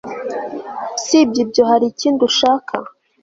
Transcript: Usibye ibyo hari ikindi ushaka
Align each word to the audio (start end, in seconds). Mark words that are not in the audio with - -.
Usibye 0.97 1.39
ibyo 1.45 1.61
hari 1.69 1.85
ikindi 1.91 2.21
ushaka 2.29 2.73